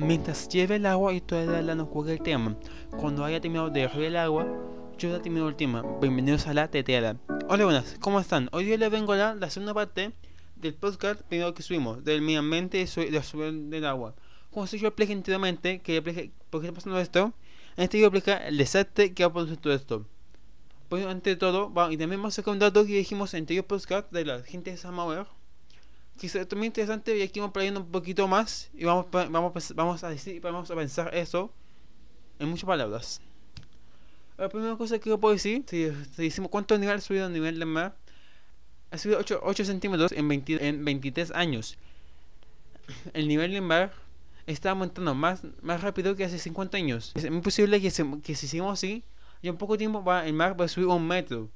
[0.00, 2.56] Mientras lleve el agua y todavía la no juegue el tema.
[3.00, 4.46] Cuando haya terminado de hervir el agua,
[4.96, 5.82] yo ya termino el tema.
[6.00, 7.16] Bienvenidos a la teteada.
[7.48, 8.48] Hola, buenas, ¿cómo están?
[8.52, 10.12] Hoy día les vengo a dar la segunda parte
[10.54, 14.14] del podcast primero que subimos, del medio ambiente y de subir del agua.
[14.52, 17.34] Como si yo expliqué anteriormente, que explique por qué está pasando esto,
[17.76, 20.06] en este video explica el desastre que ha producido todo esto.
[20.88, 24.12] Pues ante todo, y también vamos a sacar un dato que dijimos en anterior podcast
[24.12, 25.26] de la gente de Samauer
[26.18, 30.04] que es muy interesante y aquí vamos poniendo un poquito más y vamos, vamos, vamos
[30.04, 31.52] a decir, vamos a pensar eso
[32.38, 33.20] en muchas palabras.
[34.36, 37.32] La primera cosa que yo puedo decir, si, si decimos cuánto nivel ha subido el
[37.32, 37.96] nivel del mar,
[38.90, 41.78] ha subido 8, 8 centímetros en, 20, en 23 años.
[43.12, 43.92] El nivel del mar
[44.46, 47.12] está aumentando más, más rápido que hace 50 años.
[47.14, 47.90] Es muy posible que,
[48.22, 49.04] que si seguimos así,
[49.42, 51.50] en poco tiempo va, el mar va a subir un metro.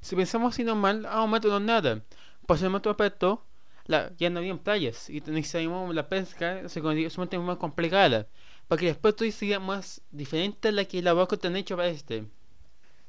[0.00, 2.02] Si pensamos así normal, a un metro no es nada.
[2.46, 3.42] Por el otro aspecto,
[3.86, 5.10] la, ya no había playas.
[5.10, 8.26] Y necesitamos la pesca se sumamente más complicada.
[8.68, 11.76] Para que después todo sea más diferente a la que la vaca te han hecho
[11.76, 12.24] para este.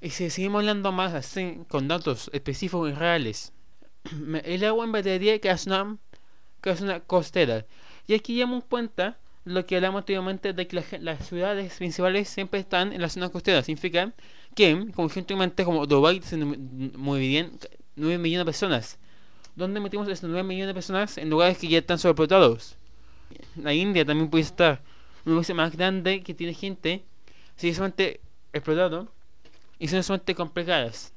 [0.01, 3.53] Y si seguimos hablando más así con datos específicos y reales
[4.43, 5.97] el agua en batería que es una
[6.61, 7.65] que es una costera.
[8.07, 12.91] Y aquí en cuenta lo que hablamos anteriormente de que las ciudades principales siempre están
[12.91, 13.63] en la zona costera.
[13.63, 14.13] Significa
[14.55, 17.51] que conjuntamente como Dubai se moverían
[17.95, 18.99] 9 millones de personas
[19.55, 22.75] ¿Dónde metimos estos 9 millones de personas en lugares que ya están sobrepotados?
[23.55, 24.81] La India también puede estar
[25.25, 27.05] un lugar más grande que tiene gente,
[27.55, 28.19] si es solamente
[28.51, 29.07] explotado
[29.79, 31.13] y son solamente complicadas.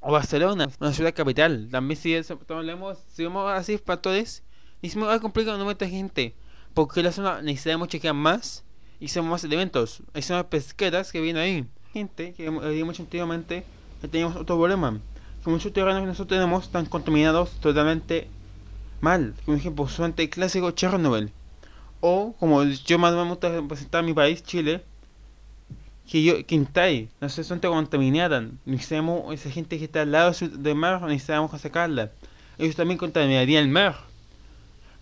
[0.00, 2.12] O Barcelona, una ciudad capital, también si
[2.48, 4.42] hablamos, si vamos así factores,
[4.82, 6.34] si me complicado no mete gente,
[6.74, 8.64] porque la zona necesitamos chequear más
[8.98, 10.02] y hacemos más elementos.
[10.12, 11.66] Hay zonas pesqueras que vienen ahí.
[11.92, 13.64] Gente que habíamos anteriormente,
[14.00, 15.00] que teníamos otro problema
[15.42, 18.28] como muchos terrenos que nosotros tenemos están contaminados totalmente
[19.00, 19.34] mal.
[19.44, 21.32] Como ejemplo, solamente el clásico Chernobyl.
[22.00, 24.82] O, como yo más me gusta representar mi país, Chile,
[26.10, 28.44] que yo, Quintay, no sé, son contaminadas.
[28.64, 32.10] Necesitamos esa gente que está al lado del mar, necesitamos sacarla.
[32.58, 33.96] Ellos también contaminarían el mar.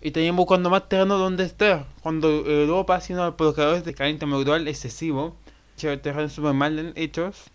[0.01, 1.85] Y también buscando más terreno donde estar.
[2.01, 5.35] Cuando Europa, siendo provocadores de calentamiento global excesivo,
[5.75, 7.45] terrenos súper mal hechos.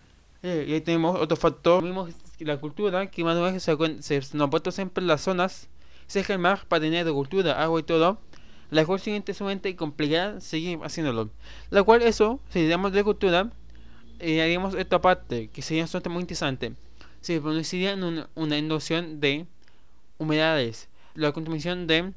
[0.43, 1.83] Eh, y ahí tenemos otro factor.
[2.39, 5.69] La cultura que más o se, se, se nos siempre las zonas
[6.07, 8.19] cerca del mar para tener de cultura, agua y todo,
[8.69, 11.29] la cual siguiente sumamente complicada seguir haciéndolo.
[11.69, 13.51] La cual eso, si damos de cultura,
[14.19, 16.73] eh, haríamos esta parte, que sería bastante muy interesante.
[17.21, 19.45] Se produciría una, una inducción de
[20.17, 20.89] humedades.
[21.13, 22.13] La contaminación de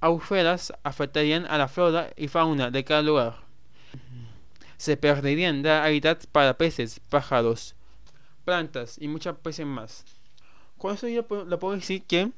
[0.00, 3.36] agujeras afectarían a la flora y fauna de cada lugar.
[4.76, 7.74] Se perderían de hábitats para peces, pájaros,
[8.44, 10.04] plantas y muchas especies más.
[10.78, 12.30] Con eso yo le puedo decir que,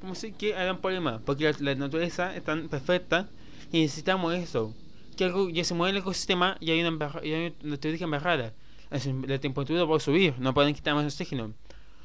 [0.00, 3.28] como si que hay un problema, porque la, naturaleza es tan perfecta
[3.72, 4.74] y necesitamos eso.
[5.16, 8.52] Que algo, ya se mueve el ecosistema y hay una, y hay una teoría embarrada.
[8.90, 11.54] La temperatura va a subir, no pueden quitar más oxígeno.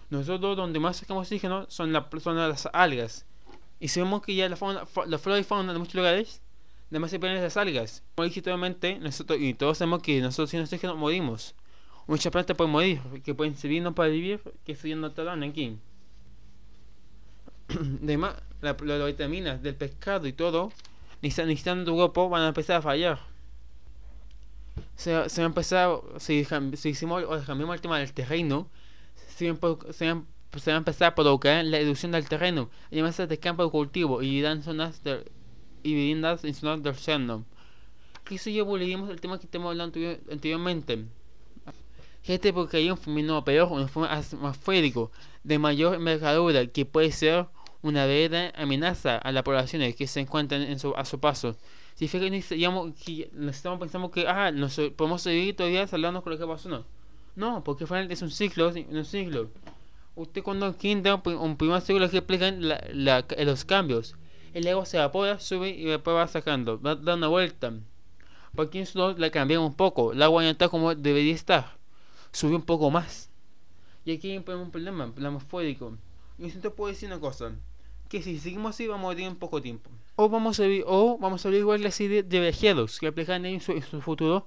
[0.09, 3.25] Nosotros donde más sacamos oxígeno son, la, son las algas.
[3.79, 6.41] Y sabemos que ya la, fauna, la flora y fauna de muchos lugares,
[6.91, 8.03] además se pierden las algas.
[9.01, 11.55] nosotros, y todos sabemos que nosotros sin oxígeno morimos
[12.07, 15.27] muchas plantas pueden morir, que pueden servir no para vivir, que eso ya no te
[15.27, 15.77] aquí.
[18.03, 20.71] Además, las vitaminas del pescado y todo,
[21.21, 23.19] necesitando tu cuerpo, van a empezar a fallar.
[24.95, 26.45] Se, se va a empezar, si,
[26.75, 28.69] si hicimos o cambiamos el tema del terreno,
[29.27, 29.55] se,
[29.93, 34.21] se, va a empezar a provocar la reducción del terreno, además de campo de cultivo
[34.21, 35.25] y dan zonas de,
[35.83, 37.45] y viviendas en zonas del océano.
[38.23, 39.99] Que eso ya volvimos el tema que estamos hablando
[40.31, 41.05] anteriormente
[42.27, 45.11] este porque hay un fenómeno peor, un fenómeno atmosférico
[45.43, 47.47] de mayor envergadura que puede ser
[47.83, 51.55] una verdadera amenaza a las poblaciones que se encuentran en su, a su paso.
[51.93, 56.39] Si que digamos, que estamos pensando que ah, nos, podemos seguir todavía hablando con lo
[56.39, 56.83] que pasó, no.
[57.35, 59.49] No, porque es un ciclo, un ciclo.
[60.15, 64.15] Usted cuando quinta un primer ciclo que explican la, la, los cambios.
[64.53, 67.73] El agua se evapora, sube y después va sacando, va dando vuelta.
[68.55, 70.13] Porque eso la cambiamos un poco.
[70.13, 71.75] El agua ya está como debería estar
[72.35, 73.29] subió un poco más.
[74.03, 75.97] Y aquí hay un problema, un problema atmosférico.
[76.37, 77.53] Y te puedo decir una cosa,
[78.09, 79.89] que si seguimos así vamos a tener poco tiempo.
[80.17, 83.45] O vamos a ver, o vamos a ver igual las ideas de viajeros que aplican
[83.45, 84.45] en su, en su futuro.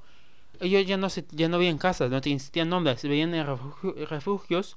[0.60, 3.46] Ellos ya no se, ya no veían casas, no tenían nombres, se veían en
[4.08, 4.76] refugios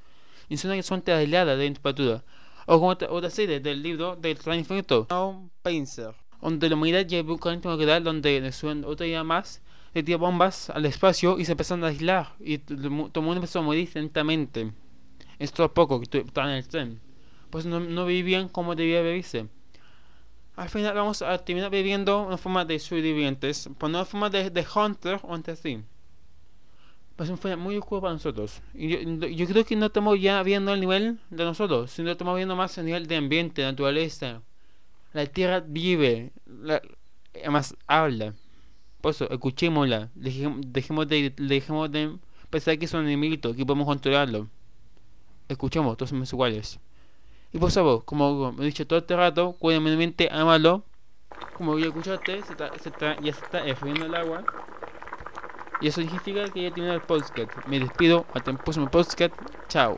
[0.50, 2.24] en zonas que son aisladas de temperatura.
[2.66, 5.08] O como otra, otra serie del libro del Tren Infinito,
[5.62, 9.62] Painter, donde la humanidad lleva un camino donde suben otro día más
[9.93, 12.33] le tiró bombas al espacio y se empezaron a aislar.
[12.39, 14.71] Y todo el mundo empezó a morir lentamente.
[15.39, 17.01] Esto a poco que estaban en el tren.
[17.49, 19.47] Pues no, no vivían como debía vivirse.
[20.55, 24.65] al final vamos a terminar viviendo una forma de sobrevivientes, por una forma de, de
[24.75, 25.83] hunter o entre sí.
[27.17, 28.63] Ser un final muy oscuro para nosotros.
[28.73, 32.35] Y yo, yo, creo que no estamos ya viendo el nivel de nosotros, sino estamos
[32.35, 34.41] viendo más el nivel de ambiente, naturaleza.
[35.13, 36.81] La tierra vive, la,
[37.35, 38.33] además habla.
[39.01, 40.09] Por eso, escuchémosla.
[40.15, 42.18] Dejemos, de, dejemos de
[42.50, 44.48] pensar que es un que podemos controlarlo.
[45.50, 46.80] Escuchemos, todos somos iguales.
[47.51, 50.86] Y por favor, como he dicho todo este rato, cuida mi mente, amalo.
[51.57, 54.44] Como ya escuchaste, se está, se está, ya se está hirviendo el agua.
[55.81, 57.51] Y eso significa que ya tiene el podcast.
[57.68, 59.33] Me despido hasta el próximo podcast.
[59.68, 59.98] Chao.